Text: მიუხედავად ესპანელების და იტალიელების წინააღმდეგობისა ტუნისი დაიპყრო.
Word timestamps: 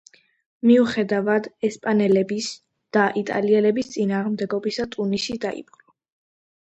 მიუხედავად 0.67 1.49
ესპანელების 1.67 2.47
და 2.97 3.03
იტალიელების 3.21 3.91
წინააღმდეგობისა 3.97 4.87
ტუნისი 4.97 5.37
დაიპყრო. 5.45 5.95